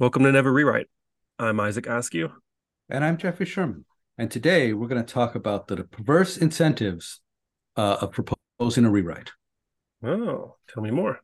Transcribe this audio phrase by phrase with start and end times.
[0.00, 0.86] Welcome to Never Rewrite.
[1.40, 2.30] I'm Isaac Askew.
[2.88, 3.84] And I'm Jeffrey Sherman.
[4.16, 7.20] And today we're going to talk about the perverse incentives
[7.76, 9.32] uh, of proposing a rewrite.
[10.04, 11.18] Oh, tell me more.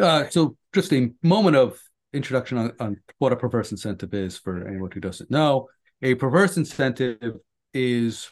[0.00, 1.78] Uh, so, just a moment of
[2.14, 5.68] introduction on, on what a perverse incentive is for anyone who doesn't know.
[6.00, 7.34] A perverse incentive
[7.74, 8.30] is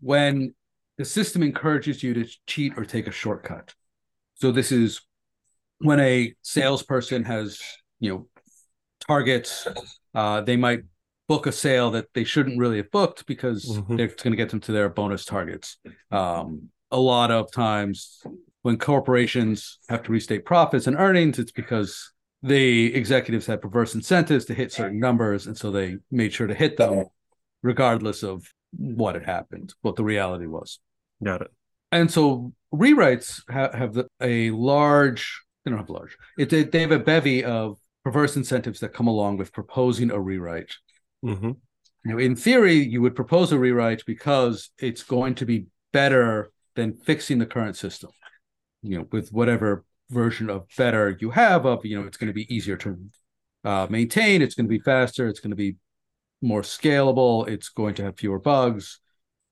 [0.00, 0.52] when
[0.98, 3.72] the system encourages you to cheat or take a shortcut.
[4.34, 5.00] So, this is
[5.78, 7.60] when a salesperson has,
[8.00, 8.26] you know,
[9.10, 9.66] targets.
[10.14, 10.82] Uh, they might
[11.26, 13.98] book a sale that they shouldn't really have booked because mm-hmm.
[13.98, 15.78] it's going to get them to their bonus targets.
[16.10, 18.22] Um, a lot of times
[18.62, 24.44] when corporations have to restate profits and earnings, it's because the executives had perverse incentives
[24.46, 25.46] to hit certain numbers.
[25.46, 27.06] And so they made sure to hit them
[27.62, 28.44] regardless of
[28.76, 30.78] what had happened, what the reality was.
[31.22, 31.50] Got it.
[31.92, 36.92] And so rewrites ha- have the, a large, they don't have large, it, they have
[36.92, 40.72] a bevy of perverse incentives that come along with proposing a rewrite.
[41.24, 41.52] Mm-hmm.
[42.04, 46.94] Now, in theory, you would propose a rewrite because it's going to be better than
[46.94, 48.10] fixing the current system.
[48.82, 52.34] You know, with whatever version of better you have of, you know, it's going to
[52.34, 52.98] be easier to
[53.64, 54.40] uh, maintain.
[54.40, 55.28] It's going to be faster.
[55.28, 55.76] It's going to be
[56.40, 57.46] more scalable.
[57.46, 59.00] It's going to have fewer bugs.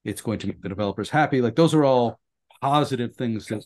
[0.04, 1.42] It's going to make the developers happy.
[1.42, 2.18] Like those are all
[2.62, 3.64] positive things that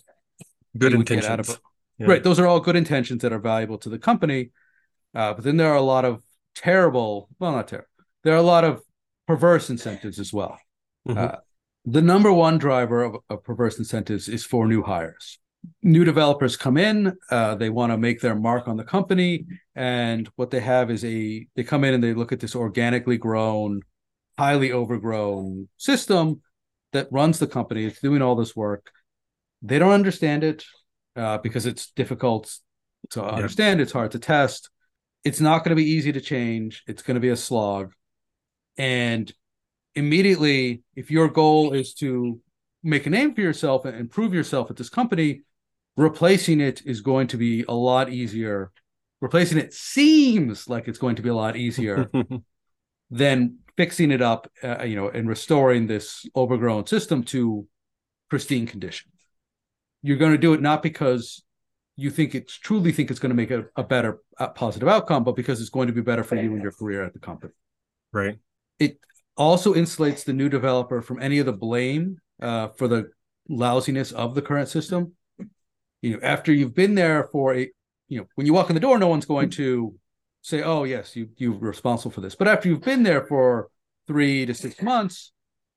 [0.76, 1.50] good intentions.
[1.50, 1.60] Of,
[1.98, 2.06] yeah.
[2.08, 2.22] Right.
[2.22, 4.50] Those are all good intentions that are valuable to the company.
[5.14, 6.22] Uh, but then there are a lot of
[6.54, 7.88] terrible, well, not terrible,
[8.24, 8.82] there are a lot of
[9.26, 10.58] perverse incentives as well.
[11.08, 11.18] Mm-hmm.
[11.18, 11.36] Uh,
[11.84, 15.38] the number one driver of, of, perverse incentives is for new hires.
[15.82, 20.28] New developers come in, uh, they want to make their mark on the company, and
[20.36, 23.80] what they have is a they come in and they look at this organically grown,
[24.38, 26.40] highly overgrown system
[26.92, 27.84] that runs the company.
[27.84, 28.90] It's doing all this work.
[29.62, 30.64] They don't understand it
[31.14, 32.52] uh, because it's difficult
[33.10, 33.78] to understand.
[33.78, 33.84] Yeah.
[33.84, 34.68] It's hard to test
[35.24, 36.82] it's not going to be easy to change.
[36.86, 37.92] It's going to be a slog.
[38.76, 39.32] And
[39.94, 42.40] immediately, if your goal is to
[42.82, 45.42] make a name for yourself and prove yourself at this company,
[45.96, 48.72] replacing it is going to be a lot easier.
[49.20, 52.10] Replacing it seems like it's going to be a lot easier
[53.10, 57.66] than fixing it up, uh, you know, and restoring this overgrown system to
[58.28, 59.12] pristine condition.
[60.02, 61.44] You're going to do it not because
[61.96, 65.24] you think it's truly think it's going to make a, a better a positive outcome,
[65.24, 67.52] but because it's going to be better for you and your career at the company.
[68.12, 68.38] Right.
[68.78, 68.98] It
[69.36, 73.10] also insulates the new developer from any of the blame uh, for the
[73.48, 75.12] lousiness of the current system.
[76.00, 77.70] You know, after you've been there for a,
[78.08, 79.94] you know, when you walk in the door, no one's going to
[80.40, 83.68] say, "Oh, yes, you you're responsible for this." But after you've been there for
[84.06, 85.32] three to six months,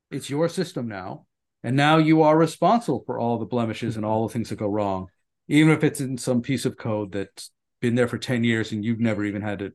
[0.09, 1.27] it's your system now,
[1.63, 4.67] and now you are responsible for all the blemishes and all the things that go
[4.67, 5.07] wrong
[5.47, 7.51] even if it's in some piece of code that's
[7.81, 9.72] been there for 10 years and you've never even had to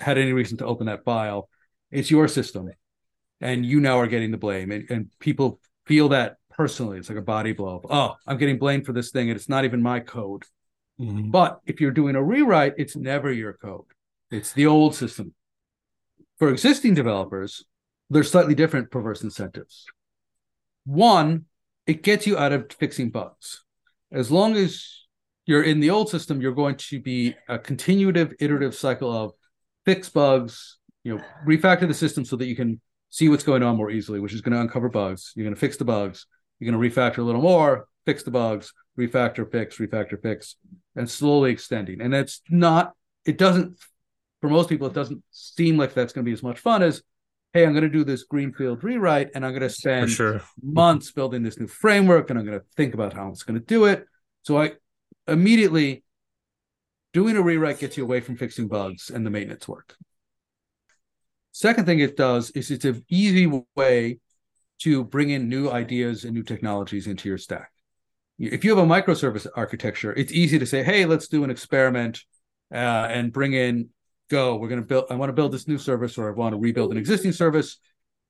[0.00, 1.48] had any reason to open that file
[1.90, 2.70] it's your system.
[3.40, 4.72] And you now are getting the blame.
[4.72, 6.98] And, and people feel that personally.
[6.98, 9.48] It's like a body blow of, oh i'm getting blamed for this thing and it's
[9.48, 10.44] not even my code.
[11.00, 11.30] Mm-hmm.
[11.30, 13.84] but if you're doing a rewrite it's never your code.
[14.32, 15.32] It's the old system.
[16.40, 17.64] For existing developers
[18.10, 19.86] there's slightly different perverse incentives.
[20.84, 21.44] One
[21.86, 23.62] it gets you out of fixing bugs
[24.12, 25.04] as long as
[25.46, 29.32] you're in the old system, you're going to be a continuative iterative cycle of
[29.84, 32.80] fix bugs, you know, refactor the system so that you can
[33.10, 35.32] see what's going on more easily, which is going to uncover bugs.
[35.34, 36.26] You're going to fix the bugs.
[36.58, 40.56] You're going to refactor a little more, fix the bugs, refactor, fix, refactor, fix,
[40.96, 42.00] and slowly extending.
[42.00, 42.94] And that's not,
[43.24, 43.78] it doesn't,
[44.40, 47.02] for most people, it doesn't seem like that's going to be as much fun as
[47.54, 50.42] hey, I'm going to do this greenfield rewrite and I'm going to spend sure.
[50.62, 53.64] months building this new framework and I'm going to think about how it's going to
[53.64, 54.04] do it.
[54.42, 54.72] So I
[55.26, 56.04] immediately
[57.12, 59.96] doing a rewrite gets you away from fixing bugs and the maintenance work.
[61.52, 64.20] Second thing it does is it's an easy way
[64.80, 67.72] to bring in new ideas and new technologies into your stack.
[68.38, 72.20] If you have a microservice architecture, it's easy to say, hey, let's do an experiment
[72.72, 72.76] uh,
[73.10, 73.88] and bring in
[74.28, 74.56] Go.
[74.56, 76.58] We're going to build, I want to build this new service or I want to
[76.58, 77.78] rebuild an existing service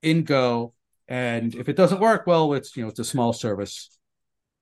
[0.03, 0.75] in Go.
[1.07, 3.91] And if it doesn't work, well, it's, you know, it's a small service.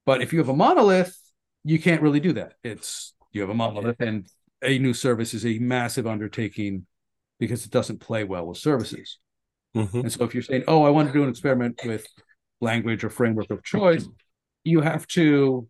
[0.05, 1.17] But if you have a monolith,
[1.65, 2.55] you can't really do that.
[2.63, 4.27] It's, you have a monolith and
[4.63, 6.87] a new service is a massive undertaking
[7.39, 9.19] because it doesn't play well with services.
[9.77, 10.01] Mm-hmm.
[10.01, 12.07] And so if you're saying, oh, I want to do an experiment with
[12.61, 14.09] language or framework of choice,
[14.65, 15.69] you have to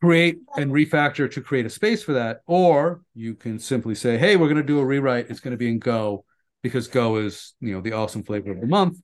[0.00, 4.36] create and refactor to create a space for that or you can simply say hey
[4.36, 6.24] we're going to do a rewrite it's going to be in go
[6.62, 8.98] because go is you know the awesome flavor of the month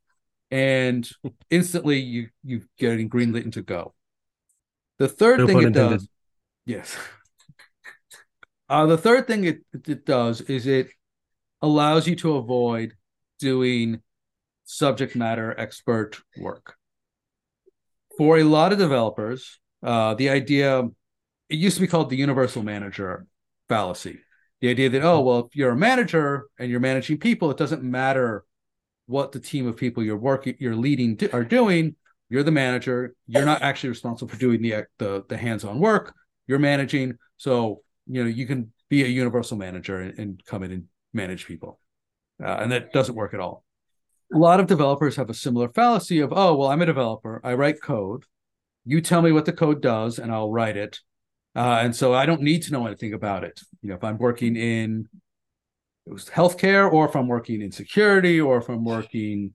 [0.50, 1.08] and
[1.50, 3.94] instantly you you get getting greenlit into go
[4.98, 5.98] the third no thing it intended.
[6.00, 6.08] does
[6.66, 6.96] yes
[8.68, 10.88] Uh, the third thing it, it does is it
[11.62, 12.94] allows you to avoid
[13.38, 14.02] doing
[14.64, 16.76] subject matter expert work.
[18.18, 20.88] For a lot of developers, uh, the idea
[21.48, 23.26] it used to be called the universal manager
[23.68, 24.20] fallacy.
[24.60, 27.82] The idea that oh well, if you're a manager and you're managing people, it doesn't
[27.82, 28.44] matter
[29.06, 31.96] what the team of people you're working you're leading are doing.
[32.28, 33.14] You're the manager.
[33.26, 36.14] You're not actually responsible for doing the the, the hands-on work.
[36.46, 40.72] You're managing, so you know you can be a universal manager and, and come in
[40.72, 41.78] and manage people,
[42.42, 43.64] uh, and that doesn't work at all.
[44.34, 47.40] A lot of developers have a similar fallacy of oh well, I'm a developer.
[47.44, 48.24] I write code.
[48.84, 50.98] You tell me what the code does, and I'll write it
[51.58, 53.60] uh, and so I don't need to know anything about it.
[53.82, 55.08] You know, if I'm working in
[56.08, 59.54] healthcare, or if I'm working in security, or if I'm working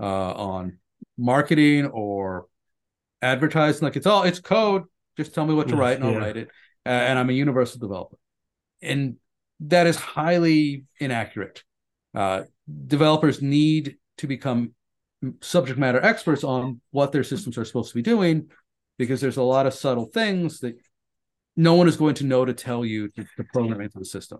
[0.00, 0.78] uh, on
[1.16, 2.46] marketing or
[3.22, 4.82] advertising, like it's all it's code.
[5.16, 6.48] Just tell me what to write, and I'll write it.
[6.84, 8.16] Uh, and I'm a universal developer,
[8.82, 9.16] and
[9.60, 11.62] that is highly inaccurate.
[12.12, 12.42] Uh,
[12.86, 14.74] developers need to become
[15.40, 18.50] subject matter experts on what their systems are supposed to be doing
[18.98, 20.76] because there's a lot of subtle things that
[21.56, 24.38] no one is going to know to tell you to, to program into the system.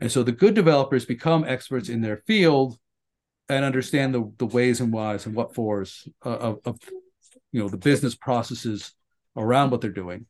[0.00, 2.78] And so the good developers become experts in their field
[3.48, 6.78] and understand the, the ways and whys and what fors of, of
[7.52, 8.92] you know the business processes
[9.36, 10.26] around what they're doing.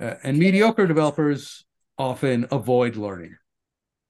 [0.00, 1.64] Uh, and mediocre developers
[1.96, 3.36] often avoid learning.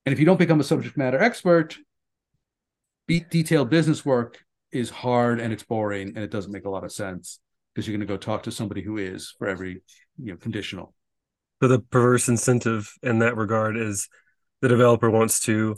[0.04, 1.78] And if you don't become a subject matter expert,
[3.06, 6.92] detailed business work is hard and it's boring and it doesn't make a lot of
[6.92, 7.40] sense
[7.78, 9.82] because you're going to go talk to somebody who is for every
[10.20, 10.92] you know conditional.
[11.62, 14.08] So the perverse incentive in that regard is
[14.60, 15.76] the developer wants to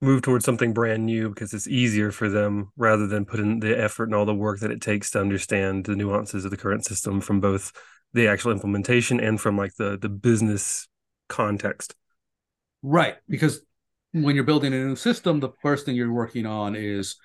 [0.00, 3.76] move towards something brand new because it's easier for them rather than put in the
[3.76, 6.84] effort and all the work that it takes to understand the nuances of the current
[6.84, 7.72] system from both
[8.12, 10.86] the actual implementation and from like the the business
[11.28, 11.96] context.
[12.80, 13.60] Right, because
[14.12, 17.16] when you're building a new system, the first thing you're working on is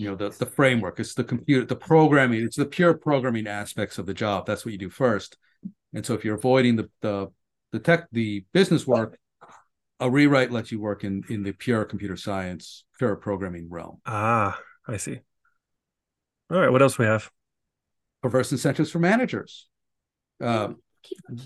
[0.00, 0.98] you know the the framework.
[0.98, 2.42] It's the computer, the programming.
[2.42, 4.46] It's the pure programming aspects of the job.
[4.46, 5.36] That's what you do first.
[5.92, 7.28] And so if you're avoiding the the
[7.72, 9.18] the tech the business work
[10.00, 14.58] a rewrite lets you work in in the pure computer science pure programming realm ah
[14.88, 15.20] i see
[16.50, 17.30] all right what else we have
[18.22, 19.68] perverse incentives for managers
[20.42, 20.68] uh,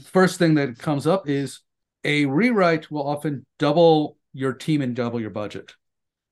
[0.07, 1.61] first thing that comes up is
[2.05, 5.75] a rewrite will often double your team and double your budget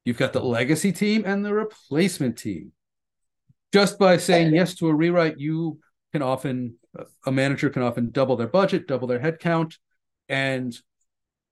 [0.05, 2.73] you've got the legacy team and the replacement team
[3.73, 5.79] just by saying yes to a rewrite you
[6.13, 6.75] can often
[7.27, 9.77] a manager can often double their budget, double their headcount,
[10.29, 10.77] and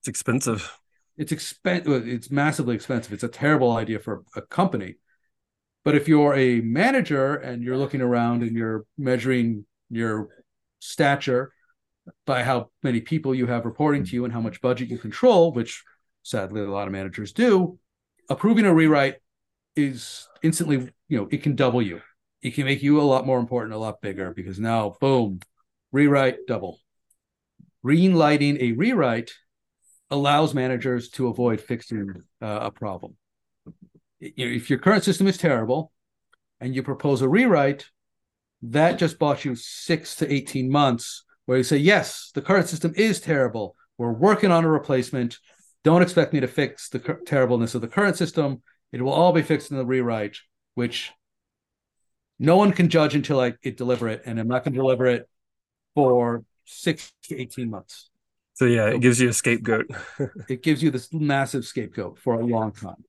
[0.00, 0.76] it's expensive.
[1.17, 2.08] It's expensive.
[2.08, 3.12] It's massively expensive.
[3.12, 4.97] It's a terrible idea for a company.
[5.85, 10.29] But if you're a manager and you're looking around and you're measuring your
[10.79, 11.52] stature
[12.26, 15.52] by how many people you have reporting to you and how much budget you control,
[15.52, 15.82] which
[16.23, 17.79] sadly a lot of managers do,
[18.31, 19.17] approving a rewrite
[19.77, 22.00] is instantly, you know, it can double you
[22.43, 25.41] it can make you a lot more important, a lot bigger because now, boom,
[25.93, 26.79] rewrite double.
[27.85, 29.32] Green lighting a rewrite
[30.11, 33.17] allows managers to avoid fixing uh, a problem.
[34.21, 35.93] If your current system is terrible
[36.61, 37.87] and you propose a rewrite,
[38.62, 42.93] that just bought you six to 18 months where you say, yes, the current system
[42.97, 43.75] is terrible.
[43.97, 45.38] We're working on a replacement.
[45.83, 48.63] Don't expect me to fix the terribleness of the current system.
[48.93, 50.37] It will all be fixed in the rewrite,
[50.75, 51.13] which
[52.39, 55.07] no one can judge until I it deliver it, and I'm not going to deliver
[55.07, 55.29] it
[55.95, 58.11] for six to eighteen months.
[58.55, 59.87] So yeah, it gives you a scapegoat.
[60.49, 63.03] it gives you this massive scapegoat for a long time.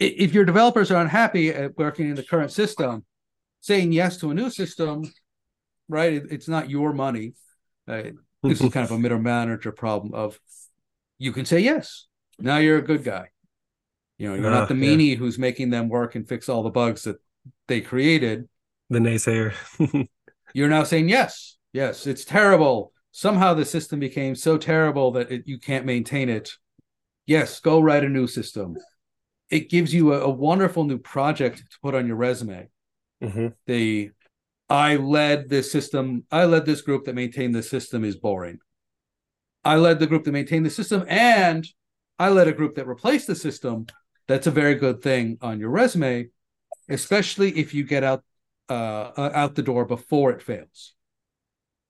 [0.00, 3.04] If your developers are unhappy at working in the current system,
[3.60, 5.04] saying yes to a new system,
[5.88, 6.22] right?
[6.30, 7.34] it's not your money.
[7.86, 8.02] Uh,
[8.42, 10.38] this is kind of a middle manager problem of
[11.18, 12.06] you can say yes.
[12.38, 13.28] Now you're a good guy.
[14.18, 15.16] You know, you're uh, not the meanie yeah.
[15.16, 17.16] who's making them work and fix all the bugs that
[17.68, 18.48] they created.
[18.90, 19.54] The naysayer.
[20.54, 22.92] you're now saying yes, yes, it's terrible.
[23.12, 26.52] Somehow the system became so terrible that it, you can't maintain it.
[27.26, 28.76] Yes, go write a new system.
[29.50, 32.68] It gives you a, a wonderful new project to put on your resume.
[33.22, 33.48] Mm-hmm.
[33.66, 34.10] The
[34.68, 36.24] I led this system.
[36.30, 38.58] I led this group that maintained the system is boring.
[39.64, 41.66] I led the group that maintained the system, and
[42.18, 43.86] I led a group that replaced the system
[44.26, 46.28] that's a very good thing on your resume,
[46.88, 48.22] especially if you get out
[48.68, 50.94] uh, uh, out the door before it fails.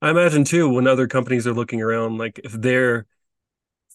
[0.02, 3.06] I imagine too when other companies are looking around, like if they're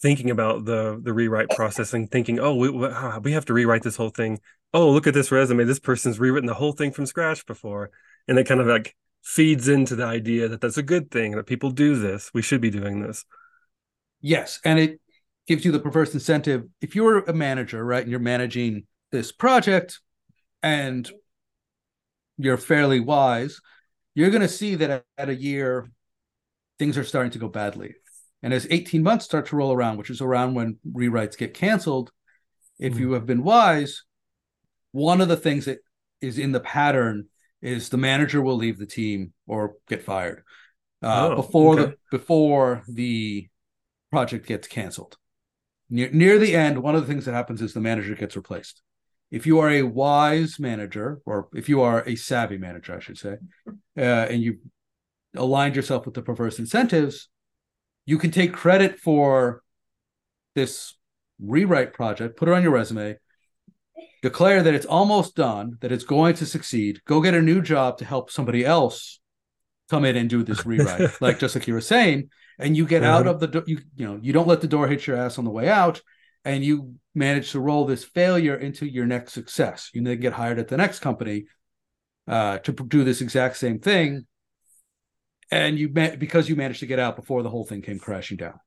[0.02, 3.96] thinking about the the rewrite process and thinking, oh, we we have to rewrite this
[3.96, 4.40] whole thing.
[4.74, 5.66] Oh, look at this resume.
[5.66, 7.92] This person's rewritten the whole thing from scratch before,
[8.28, 11.46] and it kind of like feeds into the idea that that's a good thing that
[11.46, 12.32] people do this.
[12.34, 13.26] We should be doing this.
[14.22, 15.00] Yes, and it
[15.48, 16.66] gives you the perverse incentive.
[16.82, 20.00] If you're a manager, right, and you're managing this project,
[20.62, 21.10] and
[22.38, 23.60] you're fairly wise,
[24.16, 25.90] you're going to see that at a year,
[26.78, 27.96] things are starting to go badly.
[28.42, 32.12] And as 18 months start to roll around, which is around when rewrites get canceled,
[32.80, 33.00] if mm.
[33.00, 34.04] you have been wise,
[34.92, 35.80] one of the things that
[36.22, 37.28] is in the pattern
[37.62, 40.44] is the manager will leave the team or get fired
[41.04, 41.92] uh, oh, before okay.
[41.92, 43.48] the before the
[44.12, 45.18] project gets canceled.
[45.90, 48.82] Near, near the end, one of the things that happens is the manager gets replaced.
[49.32, 53.18] If you are a wise manager, or if you are a savvy manager, I should
[53.18, 53.38] say,
[53.98, 54.60] uh, and you
[55.36, 57.30] aligned yourself with the perverse incentives,
[58.06, 59.62] you can take credit for
[60.56, 60.96] this
[61.40, 63.18] rewrite project, put it on your resume,
[64.22, 67.98] declare that it's almost done, that it's going to succeed, go get a new job
[68.00, 69.20] to help somebody else
[69.90, 73.04] come in and do this rewrite, like just like you were saying, and you get
[73.04, 75.38] out of the door, you you know, you don't let the door hit your ass
[75.38, 76.02] on the way out,
[76.46, 79.90] and you manage to roll this failure into your next success.
[79.94, 81.46] You then get hired at the next company
[82.28, 84.26] uh, to do this exact same thing,
[85.52, 88.60] and you because you managed to get out before the whole thing came crashing down.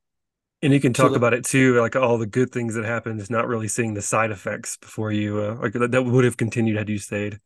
[0.63, 2.85] And you can talk so the, about it too, like all the good things that
[2.85, 6.25] happened, is not really seeing the side effects before you, uh, like that, that would
[6.25, 7.41] have continued had you stayed.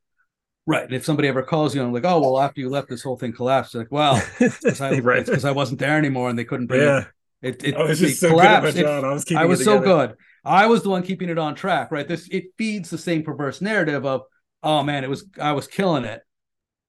[0.66, 0.85] Right.
[0.85, 3.02] And if somebody ever calls you and I'm like, oh, well, after you left, this
[3.02, 3.75] whole thing collapsed.
[3.75, 5.44] Like, well, it's because I, right.
[5.44, 7.04] I, wasn't there anymore and they couldn't bring yeah.
[7.40, 7.62] it.
[7.62, 8.76] It, it, I was just so collapsed.
[8.76, 9.04] good at my job.
[9.04, 10.16] I was, I was so good.
[10.44, 11.92] I was the one keeping it on track.
[11.92, 12.06] Right.
[12.06, 14.23] This it feeds the same perverse narrative of,
[14.62, 16.23] oh man, it was I was killing it.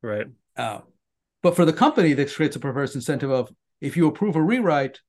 [0.01, 0.27] Right.
[0.55, 0.79] Uh,
[1.43, 4.99] but for the company, this creates a perverse incentive of if you approve a rewrite,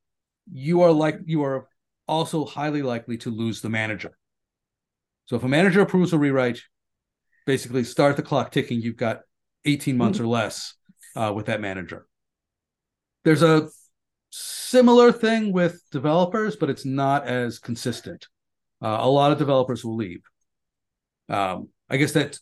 [0.51, 1.67] you are like you are
[2.07, 4.17] also highly likely to lose the manager.
[5.25, 6.59] So if a manager approves a rewrite,
[7.49, 8.81] basically start the clock ticking.
[8.81, 9.21] You've got
[9.65, 10.27] 18 months mm-hmm.
[10.27, 10.75] or less
[11.15, 12.07] uh, with that manager.
[13.23, 13.69] There's a
[14.29, 18.27] similar thing with developers, but it's not as consistent.
[18.81, 20.21] Uh, a lot of developers will leave.
[21.27, 22.37] Um, I guess that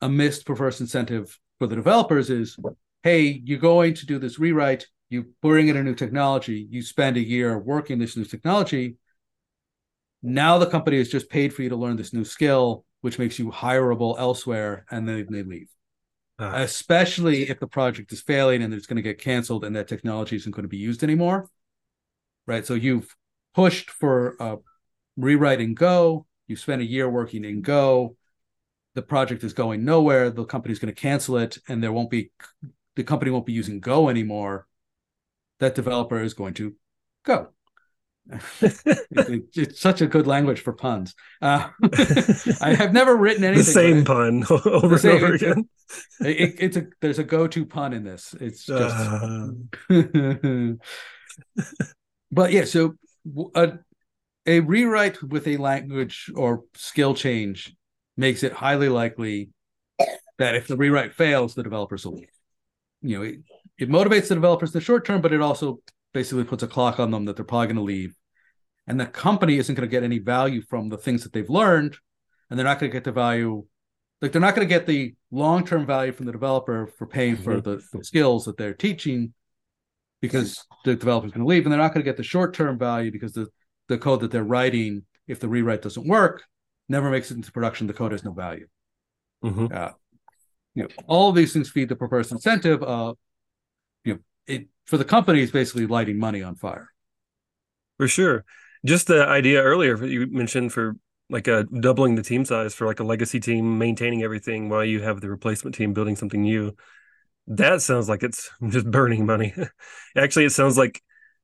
[0.00, 2.56] a missed perverse incentive for the developers is
[3.02, 7.16] hey, you're going to do this rewrite you bring in a new technology, you spend
[7.16, 8.96] a year working this new technology.
[10.22, 13.38] Now the company has just paid for you to learn this new skill, which makes
[13.38, 15.68] you hireable elsewhere, and then they leave.
[16.38, 19.88] Uh, Especially if the project is failing and it's going to get canceled and that
[19.88, 21.48] technology isn't going to be used anymore.
[22.46, 22.64] Right.
[22.64, 23.14] So you've
[23.54, 24.58] pushed for a
[25.16, 28.16] rewrite in Go, you spent a year working in Go,
[28.94, 32.30] the project is going nowhere, the company's going to cancel it, and there won't be
[32.94, 34.68] the company won't be using Go anymore
[35.58, 36.74] that developer is going to
[37.24, 37.48] go.
[38.60, 41.14] It, it's such a good language for puns.
[41.40, 41.68] Uh,
[42.60, 43.58] I have never written anything.
[43.64, 45.68] The same pun over same, and over again.
[46.20, 48.34] It, it's a there's a go-to pun in this.
[48.40, 48.94] It's just.
[48.94, 49.48] Uh...
[52.30, 52.94] but yeah, so
[53.54, 53.72] a,
[54.46, 57.74] a rewrite with a language or skill change
[58.16, 59.50] makes it highly likely
[60.38, 62.30] that if the rewrite fails, the developers will leave.
[63.02, 63.36] You know, it,
[63.78, 65.80] it motivates the developers in the short term, but it also
[66.12, 68.14] basically puts a clock on them that they're probably going to leave.
[68.86, 71.96] And the company isn't going to get any value from the things that they've learned.
[72.48, 73.66] And they're not going to get the value,
[74.22, 77.34] like they're not going to get the long term value from the developer for paying
[77.34, 77.44] mm-hmm.
[77.44, 79.34] for the, the, skills that they're teaching
[80.22, 81.66] because the developer's going to leave.
[81.66, 83.48] And they're not going to get the short term value because the,
[83.88, 86.42] the code that they're writing, if the rewrite doesn't work,
[86.88, 87.86] never makes it into production.
[87.86, 88.66] The code has no value.
[89.44, 89.66] Mm-hmm.
[89.70, 89.90] Uh,
[90.74, 93.18] you know, all of these things feed the perverse incentive of
[94.04, 96.88] you know, it for the company is basically lighting money on fire.
[97.98, 98.46] For sure.
[98.86, 100.96] Just the idea earlier you mentioned for
[101.28, 104.82] like a uh, doubling the team size for like a legacy team, maintaining everything while
[104.82, 106.74] you have the replacement team building something new.
[107.48, 109.54] That sounds like it's just burning money.
[110.16, 111.02] Actually, it sounds like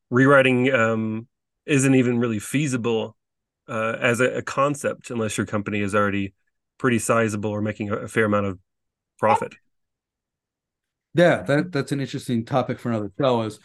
[0.08, 1.28] rewriting um,
[1.66, 3.14] isn't even really feasible
[3.68, 6.34] uh, as a, a, concept unless your company is already
[6.76, 8.58] pretty sizable or making a, a fair amount of
[9.18, 9.54] profit.
[11.14, 13.42] Yeah, that that's an interesting topic for another show.
[13.42, 13.60] Is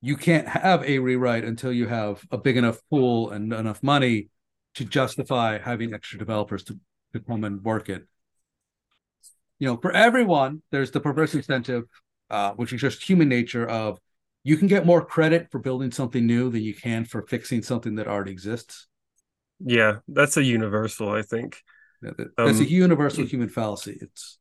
[0.00, 4.28] you can't have a rewrite until you have a big enough pool and enough money
[4.74, 6.78] to justify having extra developers to,
[7.12, 8.06] to come and work it.
[9.58, 11.84] You know, for everyone, there's the perverse incentive,
[12.28, 13.98] uh, which is just human nature of
[14.42, 17.94] you can get more credit for building something new than you can for fixing something
[17.94, 18.86] that already exists.
[19.60, 21.62] Yeah, that's a universal, I think.
[22.02, 23.96] That's um, a universal human fallacy.
[24.00, 24.38] It's,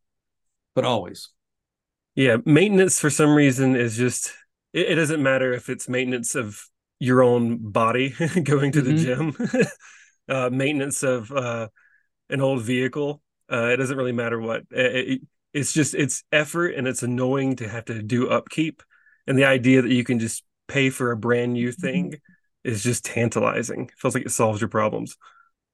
[0.75, 1.29] but always.
[2.15, 4.33] Yeah, maintenance for some reason is just
[4.73, 6.63] it, it doesn't matter if it's maintenance of
[6.99, 8.09] your own body
[8.43, 8.95] going to mm-hmm.
[8.95, 9.67] the gym,
[10.29, 11.67] uh, maintenance of uh,
[12.29, 13.21] an old vehicle.
[13.51, 14.63] Uh, it doesn't really matter what.
[14.71, 15.21] It, it,
[15.53, 18.81] it's just it's effort and it's annoying to have to do upkeep.
[19.27, 22.15] And the idea that you can just pay for a brand new thing
[22.63, 23.85] is just tantalizing.
[23.85, 25.17] It feels like it solves your problems.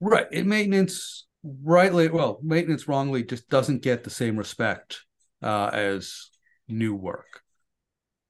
[0.02, 0.28] Right.
[0.32, 5.06] It maintenance rightly well, maintenance wrongly just doesn't get the same respect
[5.42, 6.29] uh, as
[6.70, 7.42] new work.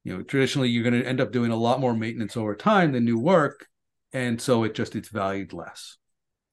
[0.03, 2.93] You know, traditionally you're going to end up doing a lot more maintenance over time
[2.93, 3.67] than new work,
[4.13, 5.97] and so it just it's valued less.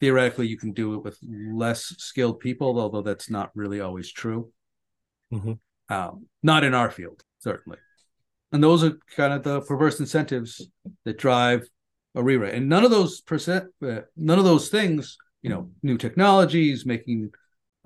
[0.01, 4.53] Theoretically, you can do it with less skilled people, although that's not really always true.
[5.33, 5.53] Mm-hmm.
[5.89, 7.79] Um, not in our field, certainly.
[8.53, 10.69] And those are kind of the perverse incentives
[11.05, 11.67] that drive
[12.15, 12.55] a rewrite.
[12.55, 17.31] And none of those percent, uh, none of those things, you know, new technologies, making,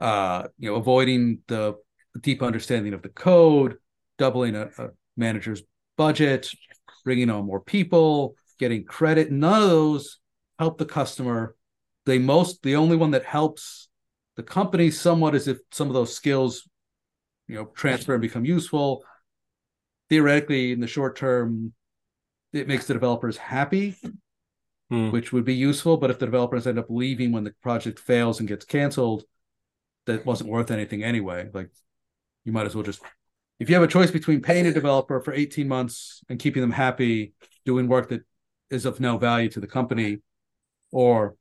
[0.00, 1.74] uh, you know, avoiding the
[2.20, 3.76] deep understanding of the code,
[4.20, 5.62] doubling a, a manager's
[5.96, 6.50] budget,
[7.04, 9.32] bringing on more people, getting credit.
[9.32, 10.20] None of those
[10.58, 11.56] help the customer.
[12.04, 13.88] They most the only one that helps
[14.36, 16.68] the company somewhat is if some of those skills,
[17.48, 19.02] you know, transfer and become useful.
[20.10, 21.72] Theoretically, in the short term,
[22.52, 23.96] it makes the developers happy,
[24.90, 25.10] hmm.
[25.10, 25.96] which would be useful.
[25.96, 29.24] But if the developers end up leaving when the project fails and gets canceled,
[30.06, 31.48] that wasn't worth anything anyway.
[31.52, 31.70] Like
[32.44, 33.00] you might as well just
[33.60, 36.72] if you have a choice between paying a developer for 18 months and keeping them
[36.72, 38.22] happy doing work that
[38.70, 40.18] is of no value to the company
[40.90, 41.36] or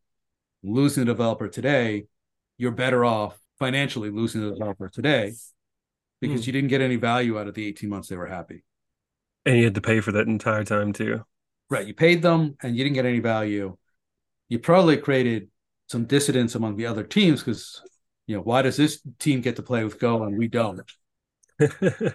[0.61, 2.03] losing the developer today
[2.57, 5.33] you're better off financially losing the developer today
[6.21, 6.47] because mm.
[6.47, 8.63] you didn't get any value out of the 18 months they were happy.
[9.45, 11.23] And you had to pay for that entire time too.
[11.69, 13.77] Right you paid them and you didn't get any value.
[14.47, 15.49] You probably created
[15.87, 17.81] some dissidence among the other teams because
[18.27, 20.81] you know why does this team get to play with go and we don't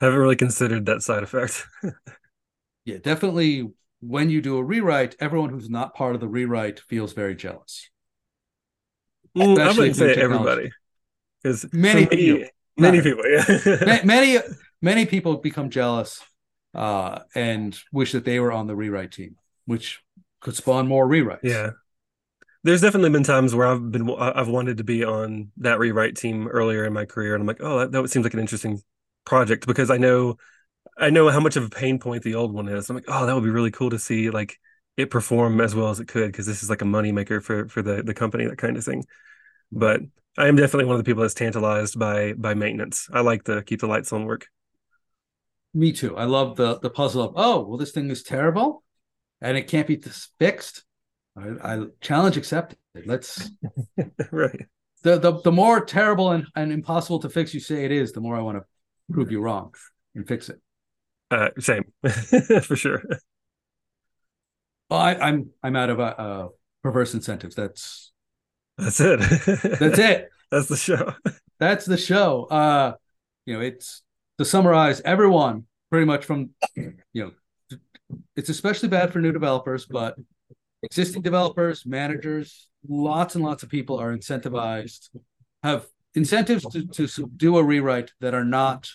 [0.00, 1.66] haven't really considered that side effect.
[2.84, 3.70] yeah, definitely.
[4.00, 7.90] When you do a rewrite, everyone who's not part of the rewrite feels very jealous.
[9.36, 10.70] Mm, I wouldn't say everybody,
[11.42, 14.00] because many me, people, many people, yeah.
[14.04, 14.38] many
[14.80, 16.22] many people become jealous
[16.74, 19.36] uh, and wish that they were on the rewrite team,
[19.66, 20.00] which
[20.40, 21.40] could spawn more rewrites.
[21.42, 21.70] Yeah,
[22.64, 26.48] there's definitely been times where I've been I've wanted to be on that rewrite team
[26.48, 28.82] earlier in my career, and I'm like, oh, that, that seems like an interesting
[29.24, 30.36] project because I know
[30.96, 32.90] I know how much of a pain point the old one is.
[32.90, 34.58] I'm like, oh, that would be really cool to see like
[34.96, 37.82] it perform as well as it could because this is like a moneymaker for for
[37.82, 39.04] the the company, that kind of thing.
[39.70, 40.00] But
[40.36, 43.08] I am definitely one of the people that's tantalized by by maintenance.
[43.12, 44.48] I like to keep the lights on work.
[45.74, 46.16] Me too.
[46.16, 48.82] I love the the puzzle of oh, well, this thing is terrible,
[49.40, 50.02] and it can't be
[50.40, 50.84] fixed
[51.38, 52.78] I, I challenge accepted.
[53.06, 53.50] Let's
[54.30, 54.66] right.
[55.02, 58.20] The, the the more terrible and, and impossible to fix you say it is, the
[58.20, 58.64] more I want to
[59.12, 59.74] prove you wrong
[60.14, 60.60] and fix it.
[61.30, 61.84] Uh, same
[62.62, 63.02] for sure.
[64.90, 66.48] Well, I, am I'm, I'm out of uh, uh,
[66.82, 67.54] perverse incentives.
[67.54, 68.12] That's
[68.76, 69.20] that's it.
[69.78, 70.28] that's it.
[70.50, 71.12] That's the show.
[71.60, 72.44] That's the show.
[72.44, 72.94] Uh,
[73.44, 74.02] you know, it's
[74.38, 77.32] to summarize everyone pretty much from you know,
[78.34, 80.16] it's especially bad for new developers, but
[80.82, 85.08] existing developers, managers, lots and lots of people are incentivized,
[85.62, 88.88] have incentives to, to do a rewrite that are not,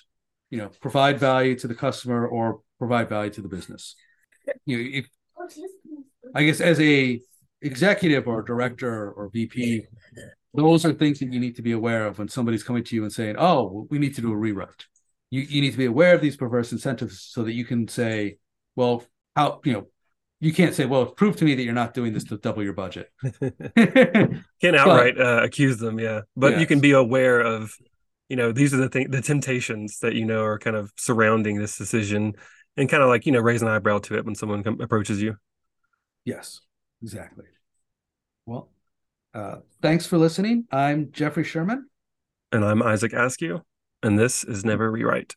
[0.49, 3.95] you know, provide value to the customer or provide value to the business.
[4.65, 5.07] You know, if,
[6.35, 7.19] I guess as a
[7.61, 9.85] executive or director or VP,
[10.53, 13.03] those are things that you need to be aware of when somebody's coming to you
[13.03, 14.85] and saying, "Oh, we need to do a rewrite."
[15.29, 18.37] You you need to be aware of these perverse incentives so that you can say,
[18.75, 19.03] "Well,
[19.35, 19.87] how you know
[20.43, 22.73] you can't say, well, prove to me that you're not doing this to double your
[22.73, 23.09] budget.
[23.39, 26.21] can't outright but, uh, accuse them, yeah.
[26.35, 26.61] But yes.
[26.61, 27.73] you can be aware of,
[28.27, 31.57] you know, these are the thing, the temptations that you know are kind of surrounding
[31.57, 32.33] this decision,
[32.75, 35.21] and kind of like you know raise an eyebrow to it when someone com- approaches
[35.21, 35.37] you.
[36.25, 36.59] Yes,
[37.01, 37.45] exactly.
[38.45, 38.69] Well,
[39.33, 40.65] uh, thanks for listening.
[40.71, 41.89] I'm Jeffrey Sherman,
[42.51, 43.61] and I'm Isaac Askew,
[44.01, 45.35] and this is Never Rewrite.